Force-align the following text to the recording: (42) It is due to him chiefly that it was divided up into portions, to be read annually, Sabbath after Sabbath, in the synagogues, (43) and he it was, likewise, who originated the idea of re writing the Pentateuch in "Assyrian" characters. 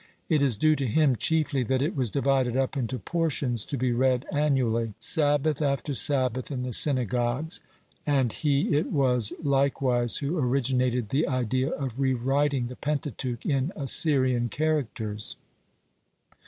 (42) 0.29 0.33
It 0.33 0.41
is 0.47 0.57
due 0.57 0.75
to 0.77 0.87
him 0.87 1.15
chiefly 1.15 1.61
that 1.61 1.83
it 1.83 1.95
was 1.95 2.09
divided 2.09 2.57
up 2.57 2.75
into 2.75 2.97
portions, 2.97 3.63
to 3.67 3.77
be 3.77 3.91
read 3.91 4.25
annually, 4.31 4.95
Sabbath 4.97 5.61
after 5.61 5.93
Sabbath, 5.93 6.49
in 6.49 6.63
the 6.63 6.73
synagogues, 6.73 7.61
(43) 8.07 8.13
and 8.15 8.33
he 8.33 8.75
it 8.77 8.91
was, 8.91 9.31
likewise, 9.43 10.17
who 10.17 10.39
originated 10.39 11.09
the 11.09 11.27
idea 11.27 11.69
of 11.69 11.99
re 11.99 12.15
writing 12.15 12.65
the 12.65 12.75
Pentateuch 12.75 13.45
in 13.45 13.71
"Assyrian" 13.75 14.49
characters. 14.49 15.35